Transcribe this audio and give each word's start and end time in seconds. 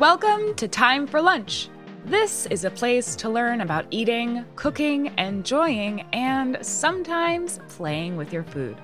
Welcome 0.00 0.54
to 0.54 0.66
Time 0.66 1.06
for 1.06 1.20
Lunch. 1.20 1.68
This 2.06 2.46
is 2.46 2.64
a 2.64 2.70
place 2.70 3.14
to 3.16 3.28
learn 3.28 3.60
about 3.60 3.84
eating, 3.90 4.46
cooking, 4.56 5.12
enjoying, 5.18 6.06
and 6.14 6.56
sometimes 6.62 7.60
playing 7.68 8.16
with 8.16 8.32
your 8.32 8.44
food. 8.44 8.78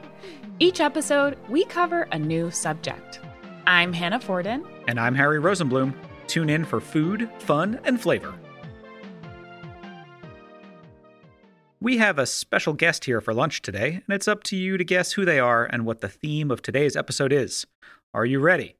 Each 0.59 0.78
episode, 0.78 1.39
we 1.48 1.64
cover 1.64 2.03
a 2.12 2.19
new 2.19 2.50
subject. 2.50 3.20
I'm 3.67 3.94
Hannah 3.94 4.20
Fordin. 4.20 4.62
And 4.89 5.00
I'm 5.00 5.14
Harry 5.14 5.41
Rosenblum. 5.41 5.94
Tune 6.27 6.50
in 6.50 6.67
for 6.67 6.83
food, 6.83 7.31
fun, 7.39 7.81
and 7.84 7.98
flavor. 7.98 8.34
We 11.81 11.97
have 11.97 12.19
a 12.19 12.27
special 12.27 12.75
guest 12.75 13.06
here 13.06 13.22
for 13.22 13.33
lunch 13.33 13.62
today, 13.62 14.03
and 14.06 14.14
it's 14.14 14.28
up 14.28 14.42
to 14.42 14.56
you 14.56 14.77
to 14.77 14.84
guess 14.84 15.12
who 15.12 15.25
they 15.25 15.41
are 15.41 15.64
and 15.64 15.87
what 15.87 16.03
the 16.03 16.11
theme 16.11 16.50
of 16.50 16.61
today's 16.61 16.94
episode 16.94 17.33
is. 17.33 17.67
Are 18.12 18.27
you 18.27 18.39
ready? 18.39 18.76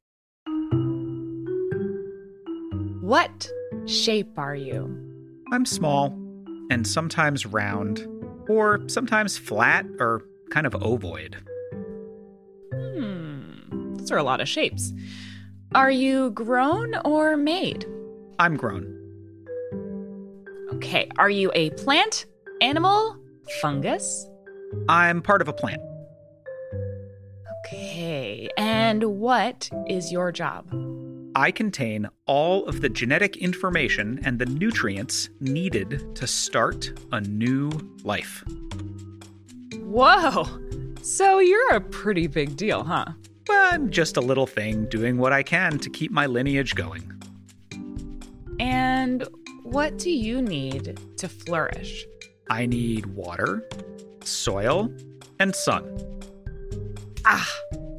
What 3.07 3.49
shape 3.85 4.37
are 4.37 4.57
you? 4.57 4.93
I'm 5.53 5.65
small 5.65 6.09
and 6.73 6.85
sometimes 6.85 7.47
round, 7.47 8.05
or 8.49 8.81
sometimes 8.89 9.39
flat 9.39 9.87
or 10.01 10.25
kind 10.51 10.67
of 10.67 10.75
ovoid. 10.75 11.37
Hmm, 12.73 13.95
those 13.95 14.11
are 14.11 14.17
a 14.17 14.25
lot 14.25 14.41
of 14.41 14.49
shapes. 14.49 14.93
Are 15.73 15.89
you 15.89 16.31
grown 16.33 16.97
or 17.05 17.37
made? 17.37 17.87
I'm 18.41 18.57
grown. 18.57 18.93
Okay, 20.73 21.09
are 21.17 21.31
you 21.31 21.53
a 21.55 21.71
plant, 21.71 22.27
animal, 22.61 23.17
fungus? 23.61 24.27
I'm 24.89 25.23
part 25.23 25.43
of 25.43 25.47
a 25.47 25.53
plant. 25.53 25.81
Okay, 27.65 28.51
and 28.59 29.05
what 29.05 29.71
is 29.87 30.11
your 30.11 30.33
job? 30.33 30.96
I 31.37 31.51
contain 31.51 32.09
all 32.25 32.65
of 32.65 32.81
the 32.81 32.89
genetic 32.89 33.37
information 33.37 34.21
and 34.25 34.39
the 34.39 34.47
nutrients 34.47 35.29
needed 35.39 36.17
to 36.17 36.27
start 36.27 36.99
a 37.13 37.21
new 37.21 37.71
life. 38.05 38.43
Whoa! 39.83 40.47
So 41.03 41.41
you're 41.41 41.75
a 41.75 41.81
pretty 41.83 42.27
big 42.27 42.57
deal, 42.57 42.85
huh? 42.85 43.05
I'm 43.51 43.91
just 43.91 44.17
a 44.17 44.23
little 44.23 44.47
thing 44.47 44.87
doing 44.87 45.19
what 45.19 45.35
I 45.35 45.43
can 45.43 45.79
to 45.81 45.91
keep 45.91 46.11
my 46.11 46.25
lineage 46.25 46.75
going. 46.75 47.13
And 48.59 49.29
what 49.63 49.99
do 49.99 50.11
you 50.11 50.41
need 50.41 50.99
to 51.19 51.29
flourish? 51.29 52.07
I 52.49 52.65
need 52.65 53.05
water, 53.05 53.69
soil, 54.25 54.91
and 55.39 55.55
sun. 55.55 55.99
Ah, 57.27 57.53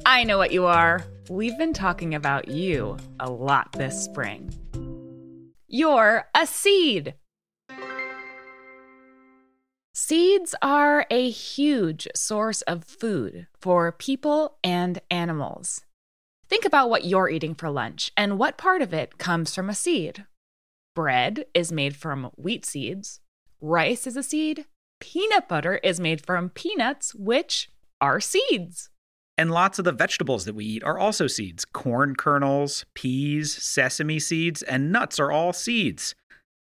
I 0.04 0.24
know 0.24 0.38
what 0.38 0.50
you 0.50 0.66
are. 0.66 1.04
We've 1.30 1.58
been 1.58 1.74
talking 1.74 2.14
about 2.14 2.48
you 2.48 2.96
a 3.20 3.30
lot 3.30 3.72
this 3.72 4.02
spring. 4.02 4.50
You're 5.66 6.26
a 6.34 6.46
seed. 6.46 7.16
Seeds 9.92 10.54
are 10.62 11.04
a 11.10 11.28
huge 11.28 12.08
source 12.14 12.62
of 12.62 12.82
food 12.82 13.46
for 13.60 13.92
people 13.92 14.56
and 14.64 15.02
animals. 15.10 15.82
Think 16.48 16.64
about 16.64 16.88
what 16.88 17.04
you're 17.04 17.28
eating 17.28 17.54
for 17.54 17.68
lunch 17.68 18.10
and 18.16 18.38
what 18.38 18.56
part 18.56 18.80
of 18.80 18.94
it 18.94 19.18
comes 19.18 19.54
from 19.54 19.68
a 19.68 19.74
seed. 19.74 20.24
Bread 20.94 21.44
is 21.52 21.70
made 21.70 21.94
from 21.94 22.30
wheat 22.36 22.64
seeds, 22.64 23.20
rice 23.60 24.06
is 24.06 24.16
a 24.16 24.22
seed, 24.22 24.64
peanut 24.98 25.46
butter 25.46 25.76
is 25.82 26.00
made 26.00 26.24
from 26.24 26.48
peanuts, 26.48 27.14
which 27.14 27.70
are 28.00 28.18
seeds. 28.18 28.88
And 29.38 29.52
lots 29.52 29.78
of 29.78 29.84
the 29.84 29.92
vegetables 29.92 30.44
that 30.46 30.56
we 30.56 30.64
eat 30.64 30.82
are 30.82 30.98
also 30.98 31.28
seeds. 31.28 31.64
Corn 31.64 32.16
kernels, 32.16 32.84
peas, 32.94 33.52
sesame 33.52 34.18
seeds, 34.18 34.62
and 34.62 34.90
nuts 34.90 35.20
are 35.20 35.30
all 35.30 35.52
seeds. 35.52 36.16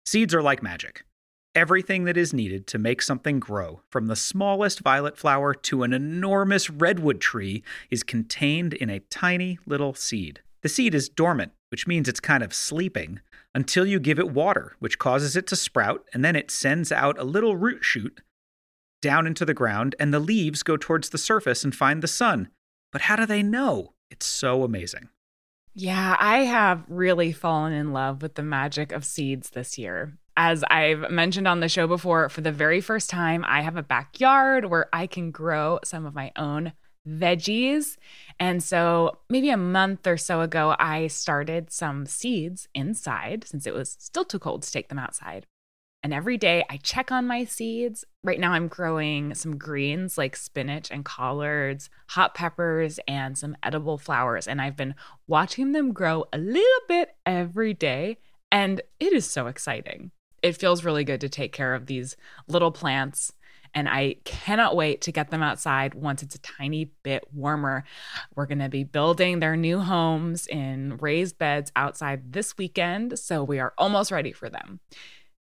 Seeds 0.07 0.33
are 0.33 0.41
like 0.41 0.63
magic. 0.63 1.05
Everything 1.53 2.05
that 2.05 2.17
is 2.17 2.33
needed 2.33 2.65
to 2.65 2.79
make 2.79 3.03
something 3.03 3.39
grow, 3.39 3.81
from 3.91 4.07
the 4.07 4.15
smallest 4.15 4.79
violet 4.79 5.19
flower 5.19 5.53
to 5.53 5.83
an 5.83 5.93
enormous 5.93 6.67
redwood 6.67 7.21
tree, 7.21 7.63
is 7.91 8.01
contained 8.01 8.73
in 8.73 8.89
a 8.89 9.01
tiny 9.01 9.59
little 9.67 9.93
seed. 9.93 10.41
The 10.63 10.69
seed 10.69 10.95
is 10.95 11.09
dormant, 11.09 11.51
which 11.69 11.85
means 11.85 12.09
it's 12.09 12.19
kind 12.19 12.41
of 12.41 12.55
sleeping, 12.55 13.19
until 13.53 13.85
you 13.85 13.99
give 13.99 14.17
it 14.17 14.31
water, 14.31 14.75
which 14.79 14.97
causes 14.97 15.35
it 15.35 15.45
to 15.47 15.55
sprout, 15.55 16.05
and 16.11 16.25
then 16.25 16.35
it 16.35 16.49
sends 16.49 16.91
out 16.91 17.19
a 17.19 17.23
little 17.23 17.55
root 17.55 17.83
shoot 17.83 18.21
down 19.03 19.27
into 19.27 19.45
the 19.45 19.53
ground, 19.53 19.95
and 19.99 20.11
the 20.11 20.19
leaves 20.19 20.63
go 20.63 20.77
towards 20.77 21.09
the 21.09 21.17
surface 21.19 21.63
and 21.63 21.75
find 21.75 22.01
the 22.01 22.07
sun. 22.07 22.47
But 22.93 23.01
how 23.01 23.17
do 23.17 23.25
they 23.25 23.43
know? 23.43 23.95
It's 24.09 24.25
so 24.25 24.63
amazing. 24.63 25.09
Yeah, 25.73 26.15
I 26.19 26.43
have 26.45 26.85
really 26.87 27.31
fallen 27.31 27.73
in 27.73 27.91
love 27.91 28.21
with 28.21 28.35
the 28.35 28.43
magic 28.43 28.91
of 28.91 29.03
seeds 29.03 29.49
this 29.49 29.77
year. 29.77 30.13
As 30.37 30.63
I've 30.69 31.09
mentioned 31.11 31.47
on 31.47 31.59
the 31.59 31.67
show 31.67 31.87
before, 31.87 32.29
for 32.29 32.41
the 32.41 32.51
very 32.51 32.79
first 32.79 33.09
time, 33.09 33.43
I 33.47 33.61
have 33.61 33.75
a 33.75 33.83
backyard 33.83 34.65
where 34.65 34.87
I 34.93 35.07
can 35.07 35.31
grow 35.31 35.79
some 35.83 36.05
of 36.05 36.13
my 36.13 36.31
own 36.37 36.73
veggies. 37.07 37.97
And 38.39 38.63
so, 38.63 39.17
maybe 39.29 39.49
a 39.49 39.57
month 39.57 40.05
or 40.05 40.17
so 40.17 40.41
ago, 40.41 40.75
I 40.79 41.07
started 41.07 41.71
some 41.71 42.05
seeds 42.05 42.67
inside 42.75 43.45
since 43.47 43.65
it 43.65 43.73
was 43.73 43.97
still 43.99 44.25
too 44.25 44.39
cold 44.39 44.61
to 44.63 44.71
take 44.71 44.89
them 44.89 44.99
outside. 44.99 45.47
And 46.03 46.13
every 46.13 46.37
day 46.37 46.65
I 46.69 46.77
check 46.77 47.13
on 47.13 47.27
my 47.27 47.45
seeds. 47.45 48.03
Right 48.25 48.39
now, 48.39 48.51
I'm 48.51 48.67
growing 48.67 49.33
some 49.33 49.57
greens 49.57 50.17
like 50.17 50.35
spinach 50.35 50.91
and 50.91 51.05
collards, 51.05 51.89
hot 52.09 52.35
peppers, 52.35 52.99
and 53.07 53.37
some 53.37 53.55
edible 53.63 53.97
flowers. 53.97 54.45
And 54.45 54.61
I've 54.61 54.75
been 54.75 54.95
watching 55.27 55.71
them 55.71 55.93
grow 55.93 56.25
a 56.33 56.37
little 56.37 56.81
bit 56.89 57.15
every 57.25 57.73
day. 57.73 58.17
And 58.51 58.81
it 58.99 59.13
is 59.13 59.25
so 59.25 59.47
exciting. 59.47 60.11
It 60.41 60.57
feels 60.57 60.83
really 60.83 61.05
good 61.05 61.21
to 61.21 61.29
take 61.29 61.53
care 61.53 61.73
of 61.73 61.85
these 61.85 62.17
little 62.49 62.71
plants. 62.71 63.31
And 63.73 63.87
I 63.87 64.17
cannot 64.25 64.75
wait 64.75 65.01
to 65.01 65.11
get 65.11 65.31
them 65.31 65.41
outside 65.41 65.95
once 65.95 66.21
it's 66.21 66.35
a 66.35 66.41
tiny 66.41 66.91
bit 67.03 67.23
warmer. 67.33 67.85
We're 68.35 68.45
to 68.45 68.69
be 68.69 68.83
building 68.83 69.39
their 69.39 69.55
new 69.55 69.79
homes 69.79 70.47
in 70.47 70.97
raised 70.97 71.37
beds 71.37 71.71
outside 71.77 72.33
this 72.33 72.57
weekend. 72.57 73.17
So 73.17 73.41
we 73.41 73.59
are 73.59 73.73
almost 73.77 74.11
ready 74.11 74.33
for 74.33 74.49
them. 74.49 74.81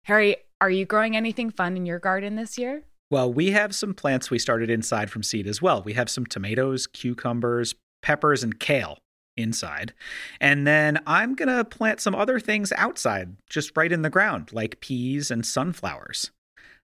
Harry, 0.04 0.36
are 0.62 0.70
you 0.70 0.84
growing 0.84 1.16
anything 1.16 1.50
fun 1.50 1.76
in 1.76 1.86
your 1.86 1.98
garden 1.98 2.36
this 2.36 2.56
year? 2.56 2.84
Well, 3.10 3.32
we 3.32 3.50
have 3.50 3.74
some 3.74 3.94
plants 3.94 4.30
we 4.30 4.38
started 4.38 4.70
inside 4.70 5.10
from 5.10 5.24
seed 5.24 5.48
as 5.48 5.60
well. 5.60 5.82
We 5.82 5.94
have 5.94 6.08
some 6.08 6.24
tomatoes, 6.24 6.86
cucumbers, 6.86 7.74
peppers, 8.00 8.44
and 8.44 8.60
kale 8.60 8.98
inside. 9.36 9.92
And 10.40 10.64
then 10.64 11.00
I'm 11.04 11.34
going 11.34 11.48
to 11.48 11.64
plant 11.64 12.00
some 12.00 12.14
other 12.14 12.38
things 12.38 12.72
outside, 12.76 13.34
just 13.50 13.76
right 13.76 13.90
in 13.90 14.02
the 14.02 14.08
ground, 14.08 14.52
like 14.52 14.80
peas 14.80 15.32
and 15.32 15.44
sunflowers. 15.44 16.30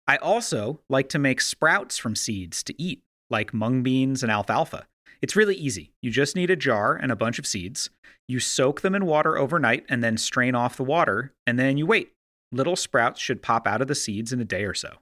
I 0.07 0.17
also 0.17 0.79
like 0.89 1.07
to 1.09 1.19
make 1.19 1.39
sprouts 1.39 1.99
from 1.99 2.15
seeds 2.15 2.63
to 2.63 2.81
eat, 2.81 3.01
like 3.29 3.53
mung 3.53 3.83
beans 3.83 4.23
and 4.23 4.31
alfalfa. 4.31 4.87
It's 5.21 5.35
really 5.35 5.55
easy. 5.55 5.91
You 6.01 6.09
just 6.09 6.35
need 6.35 6.49
a 6.49 6.55
jar 6.55 6.95
and 6.95 7.11
a 7.11 7.15
bunch 7.15 7.37
of 7.37 7.45
seeds. 7.45 7.91
You 8.27 8.39
soak 8.39 8.81
them 8.81 8.95
in 8.95 9.05
water 9.05 9.37
overnight 9.37 9.85
and 9.87 10.03
then 10.03 10.17
strain 10.17 10.55
off 10.55 10.77
the 10.77 10.83
water, 10.83 11.31
and 11.45 11.59
then 11.59 11.77
you 11.77 11.85
wait. 11.85 12.13
Little 12.51 12.77
sprouts 12.77 13.19
should 13.19 13.41
pop 13.41 13.67
out 13.67 13.81
of 13.81 13.89
the 13.89 13.95
seeds 13.95 14.31
in 14.31 14.39
a 14.39 14.45
day 14.45 14.63
or 14.63 14.73
so. 14.73 14.93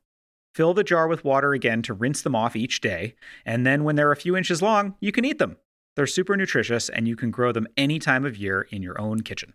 Fill 0.55 0.73
the 0.73 0.83
jar 0.83 1.07
with 1.07 1.23
water 1.23 1.53
again 1.53 1.83
to 1.83 1.93
rinse 1.93 2.23
them 2.23 2.35
off 2.35 2.55
each 2.55 2.81
day, 2.81 3.13
and 3.45 3.67
then 3.67 3.83
when 3.83 3.95
they're 3.95 4.11
a 4.11 4.15
few 4.15 4.35
inches 4.35 4.63
long, 4.63 4.95
you 4.99 5.11
can 5.11 5.25
eat 5.25 5.37
them. 5.37 5.57
They're 5.95 6.07
super 6.07 6.35
nutritious 6.35 6.89
and 6.89 7.07
you 7.07 7.15
can 7.15 7.29
grow 7.29 7.51
them 7.51 7.67
any 7.77 7.99
time 7.99 8.25
of 8.25 8.35
year 8.35 8.67
in 8.71 8.81
your 8.81 8.99
own 8.99 9.21
kitchen. 9.21 9.53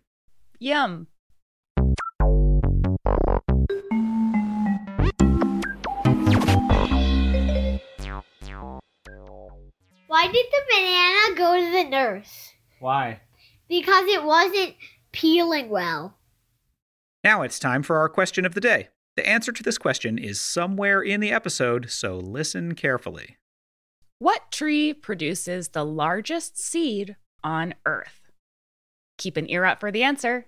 Yum. 0.57 1.07
Why 10.07 10.27
did 10.27 10.45
the 10.49 10.61
banana 10.69 11.35
go 11.35 11.59
to 11.59 11.71
the 11.71 11.89
nurse? 11.89 12.53
Why? 12.79 13.19
Because 13.67 14.05
it 14.07 14.23
wasn't 14.23 14.75
peeling 15.11 15.69
well. 15.69 16.15
Now 17.23 17.43
it's 17.43 17.59
time 17.59 17.83
for 17.83 17.97
our 17.97 18.09
question 18.09 18.45
of 18.45 18.55
the 18.55 18.61
day. 18.61 18.89
The 19.15 19.27
answer 19.27 19.51
to 19.51 19.61
this 19.61 19.77
question 19.77 20.17
is 20.17 20.41
somewhere 20.41 21.03
in 21.03 21.19
the 21.19 21.31
episode, 21.31 21.91
so 21.91 22.17
listen 22.17 22.73
carefully. 22.73 23.37
What 24.17 24.51
tree 24.51 24.91
produces 24.93 25.69
the 25.69 25.85
largest 25.85 26.57
seed 26.57 27.17
on 27.43 27.75
Earth? 27.85 28.31
Keep 29.19 29.37
an 29.37 29.49
ear 29.51 29.65
out 29.65 29.79
for 29.79 29.91
the 29.91 30.01
answer. 30.01 30.47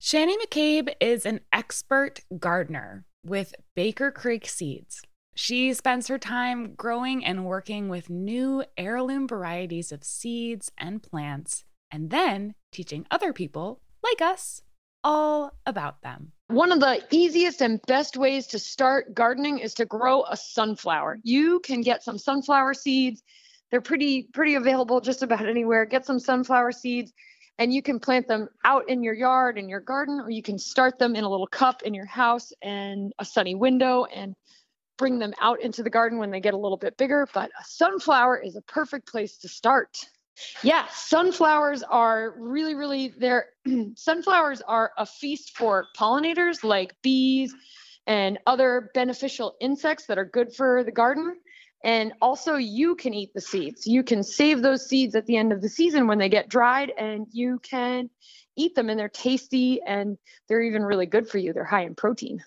Shannie 0.00 0.38
McCabe 0.38 0.92
is 1.00 1.24
an 1.26 1.40
expert 1.52 2.20
gardener 2.38 3.04
with 3.24 3.54
Baker 3.76 4.10
Creek 4.10 4.48
Seeds. 4.48 5.02
She 5.36 5.72
spends 5.74 6.08
her 6.08 6.18
time 6.18 6.74
growing 6.74 7.24
and 7.24 7.44
working 7.44 7.88
with 7.88 8.10
new 8.10 8.64
heirloom 8.76 9.28
varieties 9.28 9.92
of 9.92 10.02
seeds 10.02 10.72
and 10.76 11.02
plants, 11.02 11.64
and 11.90 12.10
then 12.10 12.54
teaching 12.72 13.06
other 13.12 13.32
people, 13.32 13.80
like 14.02 14.20
us, 14.20 14.62
all 15.04 15.52
about 15.66 16.02
them. 16.02 16.32
One 16.48 16.72
of 16.72 16.80
the 16.80 17.04
easiest 17.10 17.60
and 17.60 17.80
best 17.86 18.16
ways 18.16 18.46
to 18.48 18.58
start 18.58 19.14
gardening 19.14 19.58
is 19.58 19.74
to 19.74 19.84
grow 19.84 20.24
a 20.24 20.36
sunflower. 20.36 21.18
You 21.22 21.60
can 21.60 21.82
get 21.82 22.02
some 22.02 22.18
sunflower 22.18 22.74
seeds. 22.74 23.22
They're 23.70 23.80
pretty 23.82 24.28
pretty 24.32 24.54
available 24.54 25.00
just 25.00 25.22
about 25.22 25.46
anywhere. 25.46 25.84
Get 25.84 26.06
some 26.06 26.18
sunflower 26.18 26.72
seeds 26.72 27.12
and 27.58 27.74
you 27.74 27.82
can 27.82 28.00
plant 28.00 28.28
them 28.28 28.48
out 28.64 28.88
in 28.88 29.02
your 29.02 29.14
yard 29.14 29.58
in 29.58 29.68
your 29.68 29.80
garden 29.80 30.20
or 30.20 30.30
you 30.30 30.42
can 30.42 30.58
start 30.58 30.98
them 30.98 31.16
in 31.16 31.24
a 31.24 31.28
little 31.28 31.46
cup 31.46 31.82
in 31.82 31.92
your 31.92 32.06
house 32.06 32.52
and 32.62 33.12
a 33.18 33.24
sunny 33.24 33.54
window 33.54 34.04
and 34.04 34.34
bring 34.96 35.18
them 35.18 35.32
out 35.40 35.60
into 35.62 35.82
the 35.82 35.90
garden 35.90 36.18
when 36.18 36.30
they 36.30 36.40
get 36.40 36.54
a 36.54 36.58
little 36.58 36.76
bit 36.76 36.96
bigger, 36.96 37.26
but 37.32 37.50
a 37.50 37.64
sunflower 37.64 38.38
is 38.38 38.56
a 38.56 38.62
perfect 38.62 39.08
place 39.08 39.38
to 39.38 39.48
start. 39.48 39.96
Yeah, 40.62 40.86
sunflowers 40.92 41.82
are 41.82 42.34
really, 42.38 42.74
really 42.74 43.14
they're 43.18 43.46
sunflowers 43.94 44.60
are 44.62 44.92
a 44.96 45.06
feast 45.06 45.56
for 45.56 45.86
pollinators 45.96 46.64
like 46.64 46.94
bees 47.02 47.54
and 48.06 48.38
other 48.46 48.90
beneficial 48.94 49.54
insects 49.60 50.06
that 50.06 50.18
are 50.18 50.24
good 50.24 50.54
for 50.54 50.82
the 50.82 50.92
garden. 50.92 51.36
And 51.84 52.12
also, 52.20 52.56
you 52.56 52.96
can 52.96 53.14
eat 53.14 53.32
the 53.34 53.40
seeds. 53.40 53.86
You 53.86 54.02
can 54.02 54.24
save 54.24 54.62
those 54.62 54.88
seeds 54.88 55.14
at 55.14 55.26
the 55.26 55.36
end 55.36 55.52
of 55.52 55.62
the 55.62 55.68
season 55.68 56.08
when 56.08 56.18
they 56.18 56.28
get 56.28 56.48
dried, 56.48 56.92
and 56.98 57.26
you 57.30 57.60
can 57.60 58.10
eat 58.56 58.74
them, 58.74 58.90
and 58.90 58.98
they're 58.98 59.08
tasty 59.08 59.80
and 59.86 60.18
they're 60.48 60.62
even 60.62 60.82
really 60.82 61.06
good 61.06 61.28
for 61.28 61.38
you. 61.38 61.52
They're 61.52 61.64
high 61.64 61.84
in 61.84 61.94
protein. 61.94 62.40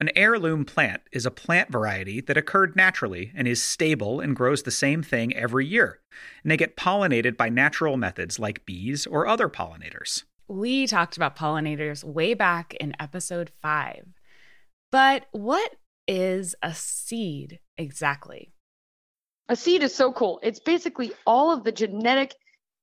An 0.00 0.10
heirloom 0.16 0.64
plant 0.64 1.02
is 1.12 1.24
a 1.24 1.30
plant 1.30 1.70
variety 1.70 2.20
that 2.20 2.36
occurred 2.36 2.74
naturally 2.74 3.32
and 3.34 3.46
is 3.46 3.62
stable 3.62 4.20
and 4.20 4.34
grows 4.34 4.64
the 4.64 4.72
same 4.72 5.02
thing 5.02 5.34
every 5.36 5.64
year. 5.64 6.00
And 6.42 6.50
they 6.50 6.56
get 6.56 6.76
pollinated 6.76 7.36
by 7.36 7.48
natural 7.48 7.96
methods 7.96 8.38
like 8.38 8.66
bees 8.66 9.06
or 9.06 9.26
other 9.26 9.48
pollinators. 9.48 10.24
We 10.48 10.86
talked 10.88 11.16
about 11.16 11.36
pollinators 11.36 12.02
way 12.02 12.34
back 12.34 12.74
in 12.74 12.96
episode 12.98 13.50
five. 13.62 14.06
But 14.90 15.26
what 15.30 15.76
is 16.08 16.54
a 16.60 16.74
seed 16.74 17.60
exactly? 17.78 18.52
A 19.48 19.56
seed 19.56 19.82
is 19.82 19.94
so 19.94 20.12
cool. 20.12 20.40
It's 20.42 20.60
basically 20.60 21.12
all 21.24 21.52
of 21.52 21.62
the 21.62 21.72
genetic 21.72 22.34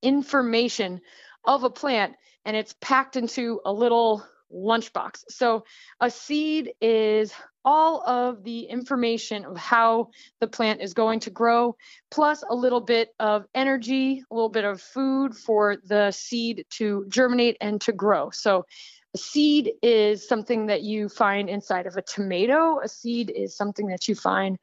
information 0.02 1.02
of 1.44 1.62
a 1.62 1.70
plant 1.70 2.14
and 2.44 2.56
it's 2.56 2.74
packed 2.80 3.16
into 3.16 3.60
a 3.64 3.72
little 3.72 4.24
lunchbox. 4.54 5.24
So 5.28 5.64
a 6.00 6.10
seed 6.10 6.72
is 6.80 7.32
all 7.64 8.02
of 8.06 8.42
the 8.42 8.60
information 8.64 9.44
of 9.44 9.56
how 9.56 10.10
the 10.40 10.46
plant 10.46 10.80
is 10.80 10.94
going 10.94 11.20
to 11.20 11.30
grow, 11.30 11.76
plus 12.10 12.42
a 12.48 12.54
little 12.54 12.80
bit 12.80 13.14
of 13.20 13.46
energy, 13.54 14.22
a 14.30 14.34
little 14.34 14.48
bit 14.48 14.64
of 14.64 14.80
food 14.80 15.34
for 15.34 15.76
the 15.84 16.10
seed 16.10 16.66
to 16.70 17.06
germinate 17.08 17.56
and 17.60 17.80
to 17.82 17.92
grow. 17.92 18.30
So 18.30 18.66
a 19.14 19.18
seed 19.18 19.72
is 19.82 20.26
something 20.26 20.66
that 20.66 20.82
you 20.82 21.08
find 21.08 21.48
inside 21.48 21.86
of 21.86 21.96
a 21.96 22.02
tomato. 22.02 22.80
A 22.80 22.88
seed 22.88 23.30
is 23.30 23.56
something 23.56 23.88
that 23.88 24.08
you 24.08 24.14
find 24.14 24.58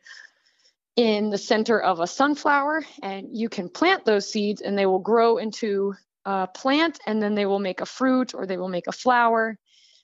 in 0.96 1.30
the 1.30 1.38
center 1.38 1.80
of 1.80 2.00
a 2.00 2.08
sunflower, 2.08 2.84
and 3.02 3.30
you 3.32 3.48
can 3.48 3.70
plant 3.70 4.04
those 4.04 4.30
seeds 4.30 4.62
and 4.62 4.78
they 4.78 4.86
will 4.86 5.00
grow 5.00 5.38
into 5.38 5.94
a 6.26 6.48
plant 6.48 7.00
and 7.06 7.24
then 7.24 7.36
they 7.36 7.46
will 7.46 7.60
make 7.60 7.80
a 7.80 7.86
fruit 7.86 8.34
or 8.34 8.46
they 8.46 8.58
will 8.58 8.68
make 8.68 8.88
a 8.88 8.92
flower 8.92 9.58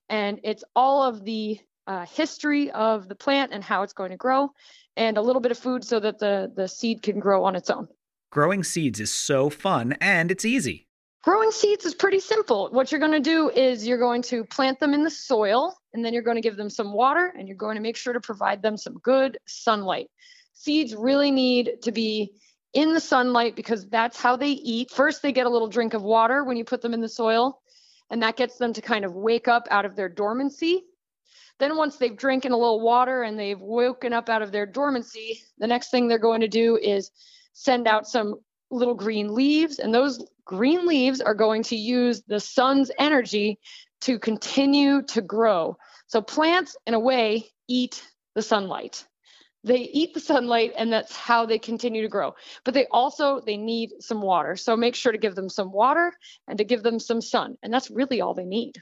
and 0.10 0.40
it's 0.44 0.64
all 0.76 1.04
of 1.04 1.24
the 1.24 1.60
uh, 1.88 2.06
history 2.06 2.72
of 2.72 3.08
the 3.08 3.16
plant 3.16 3.54
and 3.54 3.64
how 3.64 3.84
it's 3.84 3.94
going 3.94 4.12
to 4.12 4.18
grow 4.18 4.50
and 4.98 5.18
a 5.18 5.22
little 5.22 5.42
bit 5.42 5.52
of 5.52 5.58
food 5.58 5.84
so 5.84 6.00
that 6.00 6.20
the, 6.20 6.52
the 6.56 6.68
seed 6.68 7.02
can 7.02 7.20
grow 7.20 7.44
on 7.44 7.56
its 7.56 7.70
own. 7.70 7.88
Growing 8.32 8.64
seeds 8.64 9.00
is 9.00 9.14
so 9.14 9.50
fun 9.50 9.96
and 10.02 10.32
it's 10.32 10.46
easy. 10.46 10.88
Growing 11.24 11.52
seeds 11.52 11.86
is 11.86 11.96
pretty 11.96 12.20
simple. 12.20 12.70
What 12.72 12.92
you're 12.92 13.00
going 13.00 13.12
to 13.12 13.20
do 13.20 13.50
is 13.50 13.88
you're 13.88 13.98
going 13.98 14.22
to 14.24 14.44
plant 14.46 14.80
them 14.80 14.94
in 14.94 15.04
the 15.04 15.10
soil 15.10 15.76
and 15.94 16.06
then 16.06 16.14
you're 16.14 16.22
going 16.22 16.36
to 16.36 16.42
give 16.42 16.56
them 16.56 16.70
some 16.70 16.94
water 16.94 17.34
and 17.38 17.48
you're 17.48 17.58
going 17.58 17.76
to 17.76 17.82
make 17.82 17.98
sure 17.98 18.14
to 18.14 18.20
provide 18.20 18.62
them 18.62 18.78
some 18.78 18.96
good 18.96 19.38
sunlight. 19.48 20.08
Seeds 20.54 20.96
really 20.96 21.32
need 21.32 21.82
to 21.82 21.92
be 21.92 22.32
in 22.74 22.94
the 22.94 23.00
sunlight 23.00 23.56
because 23.56 23.88
that's 23.88 24.22
how 24.22 24.36
they 24.36 24.52
eat. 24.52 24.92
First, 24.92 25.22
they 25.22 25.32
get 25.32 25.48
a 25.48 25.50
little 25.50 25.68
drink 25.68 25.94
of 25.94 26.04
water 26.04 26.44
when 26.44 26.58
you 26.58 26.66
put 26.66 26.82
them 26.82 26.94
in 26.94 27.02
the 27.02 27.10
soil 27.10 27.60
and 28.10 28.22
that 28.24 28.38
gets 28.38 28.58
them 28.58 28.74
to 28.74 28.82
kind 28.82 29.06
of 29.06 29.14
wake 29.14 29.48
up 29.48 29.68
out 29.72 29.86
of 29.86 29.96
their 29.96 30.10
dormancy. 30.10 30.84
Then, 31.60 31.78
once 31.78 31.98
they've 31.98 32.16
drinking 32.16 32.52
a 32.52 32.58
little 32.58 32.82
water 32.82 33.24
and 33.24 33.40
they've 33.40 33.60
woken 33.60 34.14
up 34.14 34.30
out 34.30 34.42
of 34.42 34.52
their 34.52 34.66
dormancy, 34.66 35.42
the 35.58 35.68
next 35.68 35.90
thing 35.90 36.08
they're 36.08 36.20
going 36.20 36.42
to 36.42 36.48
do 36.48 36.78
is 36.78 37.12
send 37.54 37.88
out 37.88 38.08
some 38.08 38.36
little 38.72 38.94
green 38.94 39.34
leaves, 39.34 39.80
and 39.80 39.94
those 39.94 40.26
green 40.44 40.86
leaves 40.86 41.22
are 41.22 41.34
going 41.34 41.64
to 41.64 41.76
use 41.76 42.24
the 42.28 42.40
sun's 42.40 42.92
energy 43.00 43.60
to 44.02 44.20
continue 44.20 45.02
to 45.04 45.22
grow. 45.22 45.78
So, 46.08 46.22
plants, 46.22 46.76
in 46.86 46.94
a 46.94 47.00
way, 47.00 47.46
eat 47.68 48.04
the 48.36 48.42
sunlight 48.42 49.06
they 49.66 49.80
eat 49.80 50.14
the 50.14 50.20
sunlight 50.20 50.72
and 50.78 50.94
that's 50.94 51.16
how 51.16 51.46
they 51.46 51.60
continue 51.60 52.02
to 52.02 52.08
grow 52.08 52.34
but 52.64 52.74
they 52.74 52.86
also 52.92 53.42
they 53.42 53.58
need 53.58 53.92
some 54.00 54.22
water 54.22 54.56
so 54.56 54.78
make 54.78 54.96
sure 54.96 55.12
to 55.12 55.18
give 55.18 55.36
them 55.36 55.50
some 55.50 55.72
water 55.72 56.14
and 56.48 56.58
to 56.58 56.64
give 56.64 56.84
them 56.84 57.00
some 57.00 57.20
sun 57.20 57.58
and 57.64 57.74
that's 57.74 57.92
really 57.92 58.22
all 58.22 58.34
they 58.34 58.46
need 58.46 58.82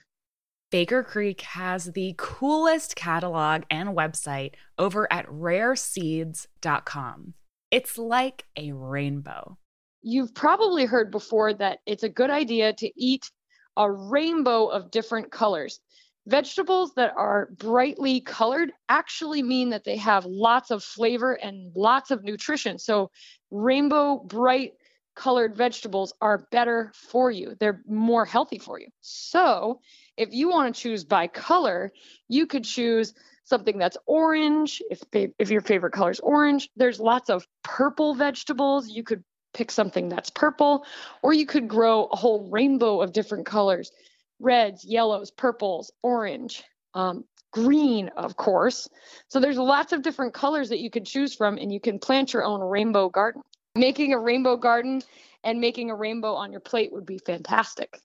Baker 0.73 1.03
Creek 1.03 1.41
has 1.41 1.91
the 1.91 2.15
coolest 2.17 2.95
catalog 2.95 3.61
and 3.69 3.89
website 3.89 4.53
over 4.79 5.07
at 5.13 5.27
rareseeds.com. 5.27 7.35
It's 7.69 7.97
like 7.99 8.45
a 8.57 8.71
rainbow. 8.71 9.59
You've 10.01 10.33
probably 10.33 10.85
heard 10.85 11.11
before 11.11 11.53
that 11.53 11.77
it's 11.85 12.01
a 12.01 12.09
good 12.09 12.31
idea 12.31 12.73
to 12.73 12.91
eat 12.99 13.29
a 13.77 13.91
rainbow 13.91 14.65
of 14.65 14.89
different 14.89 15.31
colors. 15.31 15.79
Vegetables 16.25 16.93
that 16.95 17.13
are 17.17 17.49
brightly 17.57 18.21
colored 18.21 18.71
actually 18.87 19.43
mean 19.43 19.69
that 19.69 19.83
they 19.83 19.97
have 19.97 20.25
lots 20.25 20.71
of 20.71 20.83
flavor 20.83 21.33
and 21.33 21.71
lots 21.75 22.11
of 22.11 22.23
nutrition. 22.23 22.79
So, 22.79 23.11
rainbow 23.51 24.19
bright 24.19 24.73
colored 25.15 25.55
vegetables 25.55 26.13
are 26.21 26.47
better 26.49 26.91
for 26.95 27.29
you. 27.29 27.55
They're 27.59 27.81
more 27.85 28.25
healthy 28.25 28.57
for 28.57 28.79
you. 28.79 28.87
So, 29.01 29.81
if 30.15 30.29
you 30.31 30.49
want 30.49 30.73
to 30.73 30.81
choose 30.81 31.03
by 31.03 31.27
color, 31.27 31.91
you 32.29 32.47
could 32.47 32.63
choose 32.63 33.13
something 33.43 33.77
that's 33.77 33.97
orange 34.05 34.81
if 34.89 35.01
if 35.11 35.49
your 35.49 35.61
favorite 35.61 35.91
color 35.91 36.11
is 36.11 36.21
orange. 36.21 36.69
There's 36.77 36.99
lots 36.99 37.29
of 37.29 37.45
purple 37.63 38.15
vegetables. 38.15 38.89
You 38.89 39.03
could 39.03 39.23
pick 39.53 39.71
something 39.71 40.09
that's 40.09 40.29
purple 40.29 40.85
or 41.21 41.33
you 41.33 41.45
could 41.45 41.67
grow 41.67 42.05
a 42.05 42.15
whole 42.15 42.49
rainbow 42.49 43.01
of 43.01 43.13
different 43.13 43.45
colors 43.45 43.91
reds, 44.39 44.83
yellows, 44.85 45.31
purples, 45.31 45.91
orange, 46.01 46.63
um, 46.93 47.23
green, 47.51 48.09
of 48.17 48.35
course. 48.35 48.89
So 49.27 49.39
there's 49.39 49.57
lots 49.57 49.93
of 49.93 50.01
different 50.01 50.33
colors 50.33 50.69
that 50.69 50.79
you 50.79 50.89
can 50.89 51.05
choose 51.05 51.33
from, 51.33 51.57
and 51.57 51.71
you 51.71 51.79
can 51.79 51.99
plant 51.99 52.33
your 52.33 52.43
own 52.43 52.61
rainbow 52.61 53.09
garden. 53.09 53.41
Making 53.75 54.13
a 54.13 54.19
rainbow 54.19 54.57
garden 54.57 55.01
and 55.43 55.59
making 55.59 55.89
a 55.89 55.95
rainbow 55.95 56.33
on 56.33 56.51
your 56.51 56.61
plate 56.61 56.91
would 56.93 57.05
be 57.05 57.17
fantastic. 57.17 57.99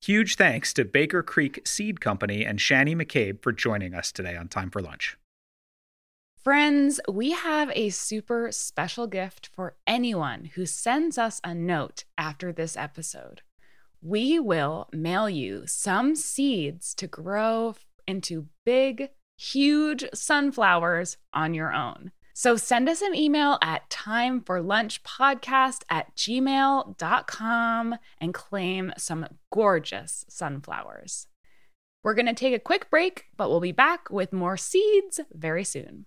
Huge 0.00 0.36
thanks 0.36 0.72
to 0.74 0.84
Baker 0.84 1.22
Creek 1.22 1.66
Seed 1.66 2.00
Company 2.00 2.44
and 2.44 2.60
Shannie 2.60 2.94
McCabe 2.94 3.42
for 3.42 3.52
joining 3.52 3.94
us 3.94 4.12
today 4.12 4.36
on 4.36 4.48
Time 4.48 4.70
for 4.70 4.80
Lunch. 4.80 5.16
Friends, 6.44 7.00
we 7.10 7.32
have 7.32 7.70
a 7.74 7.90
super 7.90 8.52
special 8.52 9.06
gift 9.06 9.50
for 9.52 9.74
anyone 9.86 10.50
who 10.54 10.66
sends 10.66 11.18
us 11.18 11.40
a 11.42 11.52
note 11.52 12.04
after 12.16 12.52
this 12.52 12.76
episode. 12.76 13.42
We 14.00 14.38
will 14.38 14.88
mail 14.92 15.28
you 15.28 15.64
some 15.66 16.14
seeds 16.14 16.94
to 16.94 17.06
grow 17.06 17.74
into 18.06 18.46
big, 18.64 19.10
huge 19.36 20.04
sunflowers 20.14 21.16
on 21.32 21.54
your 21.54 21.72
own. 21.72 22.12
So 22.32 22.56
send 22.56 22.88
us 22.88 23.02
an 23.02 23.16
email 23.16 23.58
at 23.60 23.90
timeforlunchpodcast 23.90 25.82
at 25.90 26.14
gmail.com 26.14 27.96
and 28.20 28.34
claim 28.34 28.92
some 28.96 29.26
gorgeous 29.52 30.24
sunflowers. 30.28 31.26
We're 32.04 32.14
going 32.14 32.26
to 32.26 32.34
take 32.34 32.54
a 32.54 32.60
quick 32.60 32.90
break, 32.90 33.24
but 33.36 33.50
we'll 33.50 33.58
be 33.58 33.72
back 33.72 34.08
with 34.10 34.32
more 34.32 34.56
seeds 34.56 35.18
very 35.32 35.64
soon. 35.64 36.06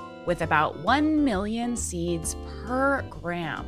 with 0.25 0.41
about 0.41 0.79
1 0.79 1.23
million 1.23 1.75
seeds 1.75 2.35
per 2.65 3.01
gram. 3.09 3.65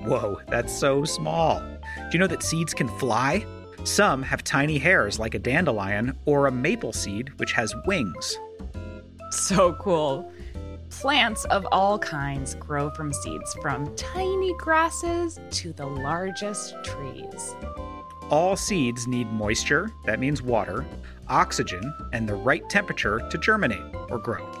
Whoa, 0.00 0.40
that's 0.48 0.72
so 0.72 1.04
small. 1.04 1.60
Do 1.60 2.08
you 2.12 2.18
know 2.18 2.26
that 2.26 2.42
seeds 2.42 2.72
can 2.72 2.88
fly? 2.98 3.44
Some 3.84 4.22
have 4.22 4.44
tiny 4.44 4.78
hairs 4.78 5.18
like 5.18 5.34
a 5.34 5.38
dandelion 5.38 6.16
or 6.26 6.46
a 6.46 6.52
maple 6.52 6.92
seed, 6.92 7.38
which 7.38 7.52
has 7.52 7.74
wings. 7.86 8.38
So 9.30 9.74
cool. 9.74 10.30
Plants 10.90 11.44
of 11.46 11.66
all 11.70 11.98
kinds 11.98 12.56
grow 12.56 12.90
from 12.90 13.12
seeds, 13.12 13.54
from 13.62 13.94
tiny 13.96 14.52
grasses 14.58 15.38
to 15.50 15.72
the 15.72 15.86
largest 15.86 16.74
trees. 16.82 17.54
All 18.28 18.56
seeds 18.56 19.06
need 19.06 19.30
moisture, 19.32 19.90
that 20.04 20.20
means 20.20 20.42
water, 20.42 20.84
oxygen, 21.28 21.94
and 22.12 22.28
the 22.28 22.34
right 22.34 22.68
temperature 22.68 23.20
to 23.30 23.38
germinate 23.38 23.94
or 24.08 24.18
grow. 24.18 24.59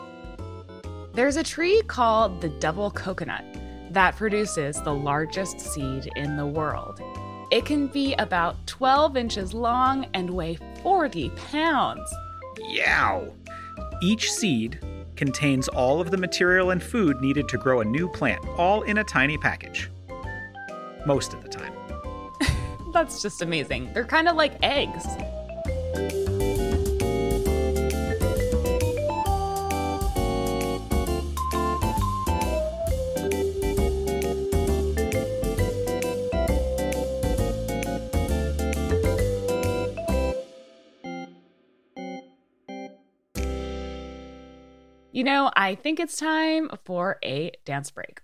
There's 1.20 1.36
a 1.36 1.42
tree 1.42 1.82
called 1.82 2.40
the 2.40 2.48
double 2.48 2.90
coconut 2.90 3.44
that 3.90 4.16
produces 4.16 4.80
the 4.80 4.94
largest 4.94 5.60
seed 5.60 6.10
in 6.16 6.38
the 6.38 6.46
world. 6.46 6.98
It 7.50 7.66
can 7.66 7.88
be 7.88 8.14
about 8.14 8.66
12 8.66 9.18
inches 9.18 9.52
long 9.52 10.06
and 10.14 10.30
weigh 10.30 10.56
40 10.82 11.28
pounds. 11.52 12.10
Yow! 12.70 13.34
Each 14.00 14.32
seed 14.32 14.80
contains 15.14 15.68
all 15.68 16.00
of 16.00 16.10
the 16.10 16.16
material 16.16 16.70
and 16.70 16.82
food 16.82 17.20
needed 17.20 17.50
to 17.50 17.58
grow 17.58 17.82
a 17.82 17.84
new 17.84 18.08
plant, 18.08 18.42
all 18.56 18.80
in 18.80 18.96
a 18.96 19.04
tiny 19.04 19.36
package. 19.36 19.90
Most 21.04 21.34
of 21.34 21.42
the 21.42 21.50
time. 21.50 21.74
That's 22.94 23.20
just 23.20 23.42
amazing. 23.42 23.92
They're 23.92 24.06
kind 24.06 24.26
of 24.26 24.36
like 24.36 24.54
eggs. 24.62 25.04
You 45.12 45.24
know, 45.24 45.50
I 45.56 45.74
think 45.74 45.98
it's 45.98 46.16
time 46.16 46.70
for 46.84 47.18
a 47.24 47.52
dance 47.64 47.90
break. 47.90 48.20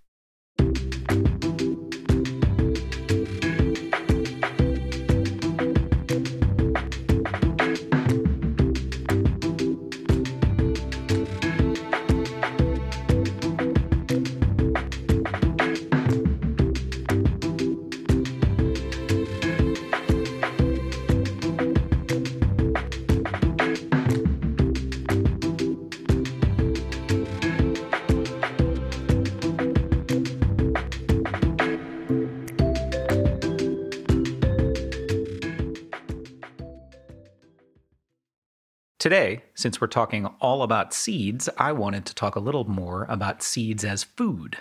Today, 39.06 39.42
since 39.54 39.80
we're 39.80 39.86
talking 39.86 40.26
all 40.40 40.64
about 40.64 40.92
seeds, 40.92 41.48
I 41.58 41.70
wanted 41.70 42.06
to 42.06 42.14
talk 42.16 42.34
a 42.34 42.40
little 42.40 42.68
more 42.68 43.06
about 43.08 43.40
seeds 43.40 43.84
as 43.84 44.02
food. 44.02 44.58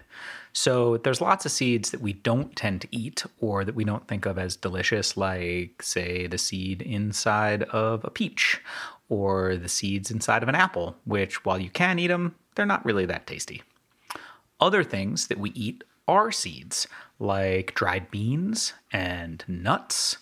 So, 0.54 0.98
there's 0.98 1.20
lots 1.20 1.48
of 1.48 1.52
seeds 1.52 1.90
that 1.90 2.00
we 2.00 2.14
don't 2.14 2.56
tend 2.56 2.82
to 2.82 2.88
eat 2.92 3.26
or 3.40 3.66
that 3.66 3.74
we 3.74 3.84
don't 3.84 4.08
think 4.08 4.28
of 4.28 4.38
as 4.38 4.56
delicious, 4.56 5.18
like, 5.18 5.82
say, 5.82 6.28
the 6.28 6.38
seed 6.38 6.84
inside 6.84 7.64
of 7.64 8.06
a 8.06 8.12
peach 8.12 8.62
or 9.10 9.58
the 9.58 9.68
seeds 9.68 10.12
inside 10.12 10.44
of 10.44 10.50
an 10.50 10.54
apple, 10.54 10.96
which, 11.06 11.44
while 11.44 11.58
you 11.58 11.72
can 11.72 11.98
eat 11.98 12.10
them, 12.10 12.36
they're 12.54 12.68
not 12.68 12.86
really 12.86 13.08
that 13.08 13.26
tasty. 13.26 13.64
Other 14.60 14.84
things 14.84 15.26
that 15.26 15.40
we 15.40 15.54
eat 15.56 15.84
are 16.08 16.32
seeds, 16.32 16.88
like 17.18 17.74
dried 17.74 18.12
beans 18.12 18.74
and 18.94 19.44
nuts 19.48 20.18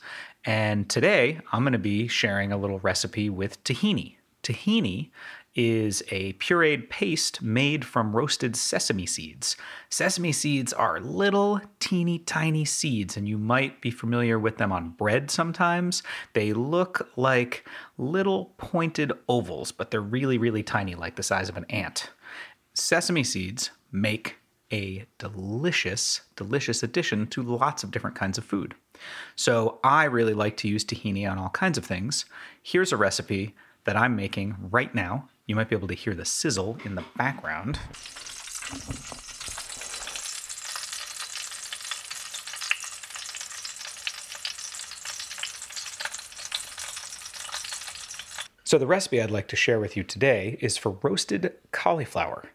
and 0.45 0.89
today 0.89 1.39
I'm 1.51 1.63
going 1.63 1.73
to 1.73 1.79
be 1.79 2.07
sharing 2.07 2.51
a 2.51 2.57
little 2.57 2.79
recipe 2.79 3.29
with 3.29 3.63
tahini. 3.63 4.17
Tahini 4.43 5.09
is 5.55 6.01
a 6.09 6.33
pureed 6.33 6.89
paste 6.89 7.41
made 7.41 7.85
from 7.85 8.15
roasted 8.15 8.55
sesame 8.55 9.05
seeds. 9.05 9.55
Sesame 9.89 10.31
seeds 10.31 10.73
are 10.73 10.99
little, 10.99 11.61
teeny 11.79 12.19
tiny 12.19 12.65
seeds, 12.65 13.15
and 13.15 13.29
you 13.29 13.37
might 13.37 13.79
be 13.79 13.91
familiar 13.91 14.39
with 14.39 14.57
them 14.57 14.71
on 14.71 14.89
bread 14.89 15.29
sometimes. 15.29 16.01
They 16.33 16.53
look 16.53 17.07
like 17.15 17.67
little 17.97 18.53
pointed 18.57 19.11
ovals, 19.27 19.71
but 19.71 19.91
they're 19.91 20.01
really, 20.01 20.37
really 20.37 20.63
tiny, 20.63 20.95
like 20.95 21.15
the 21.15 21.23
size 21.23 21.49
of 21.49 21.57
an 21.57 21.65
ant. 21.69 22.09
Sesame 22.73 23.23
seeds 23.23 23.69
make 23.91 24.37
a 24.71 25.05
delicious, 25.19 26.21
delicious 26.35 26.81
addition 26.81 27.27
to 27.27 27.43
lots 27.43 27.83
of 27.83 27.91
different 27.91 28.15
kinds 28.15 28.39
of 28.39 28.43
food. 28.43 28.73
So 29.35 29.79
I 29.83 30.05
really 30.05 30.33
like 30.33 30.57
to 30.57 30.67
use 30.67 30.85
tahini 30.85 31.29
on 31.29 31.37
all 31.37 31.49
kinds 31.49 31.77
of 31.77 31.85
things. 31.85 32.25
Here's 32.61 32.91
a 32.91 32.97
recipe 32.97 33.55
that 33.85 33.97
I'm 33.97 34.15
making 34.15 34.55
right 34.71 34.93
now. 34.93 35.29
You 35.45 35.55
might 35.55 35.69
be 35.69 35.75
able 35.75 35.87
to 35.89 35.93
hear 35.93 36.13
the 36.13 36.25
sizzle 36.25 36.77
in 36.85 36.95
the 36.95 37.03
background. 37.17 37.79
So, 48.65 48.79
the 48.79 48.87
recipe 48.87 49.21
I'd 49.21 49.29
like 49.29 49.47
to 49.49 49.55
share 49.55 49.79
with 49.79 49.95
you 49.95 50.03
today 50.03 50.57
is 50.59 50.77
for 50.77 50.97
roasted 51.03 51.53
cauliflower. 51.71 52.45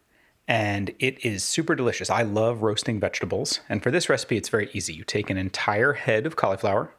And 0.49 0.95
it 0.97 1.23
is 1.23 1.43
super 1.43 1.75
delicious. 1.75 2.09
I 2.09 2.23
love 2.23 2.63
roasting 2.63 2.99
vegetables. 2.99 3.59
And 3.69 3.83
for 3.83 3.91
this 3.91 4.09
recipe, 4.09 4.35
it's 4.35 4.49
very 4.49 4.67
easy. 4.73 4.95
You 4.95 5.03
take 5.03 5.29
an 5.29 5.37
entire 5.37 5.93
head 5.93 6.25
of 6.25 6.35
cauliflower 6.35 6.91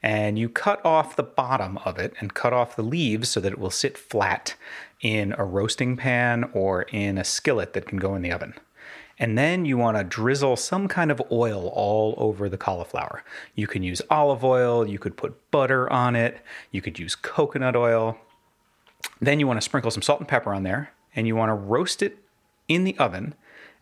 and 0.00 0.38
you 0.38 0.48
cut 0.48 0.84
off 0.86 1.16
the 1.16 1.24
bottom 1.24 1.76
of 1.78 1.98
it 1.98 2.14
and 2.20 2.34
cut 2.34 2.52
off 2.52 2.76
the 2.76 2.84
leaves 2.84 3.28
so 3.28 3.40
that 3.40 3.50
it 3.50 3.58
will 3.58 3.70
sit 3.70 3.98
flat 3.98 4.54
in 5.00 5.34
a 5.36 5.44
roasting 5.44 5.96
pan 5.96 6.48
or 6.52 6.82
in 6.82 7.18
a 7.18 7.24
skillet 7.24 7.72
that 7.72 7.88
can 7.88 7.98
go 7.98 8.14
in 8.14 8.22
the 8.22 8.30
oven. 8.30 8.54
And 9.18 9.36
then 9.36 9.64
you 9.64 9.76
want 9.76 9.96
to 9.96 10.04
drizzle 10.04 10.54
some 10.54 10.86
kind 10.86 11.10
of 11.10 11.20
oil 11.32 11.72
all 11.74 12.14
over 12.16 12.48
the 12.48 12.58
cauliflower. 12.58 13.24
You 13.56 13.66
can 13.66 13.82
use 13.82 14.02
olive 14.08 14.44
oil, 14.44 14.86
you 14.86 15.00
could 15.00 15.16
put 15.16 15.50
butter 15.50 15.92
on 15.92 16.14
it, 16.14 16.40
you 16.70 16.80
could 16.80 17.00
use 17.00 17.16
coconut 17.16 17.74
oil. 17.74 18.18
Then 19.20 19.40
you 19.40 19.48
want 19.48 19.56
to 19.56 19.64
sprinkle 19.64 19.90
some 19.90 20.02
salt 20.02 20.20
and 20.20 20.28
pepper 20.28 20.54
on 20.54 20.62
there, 20.62 20.92
and 21.16 21.26
you 21.26 21.34
want 21.34 21.50
to 21.50 21.54
roast 21.54 22.00
it 22.00 22.18
in 22.68 22.84
the 22.84 22.96
oven 22.98 23.34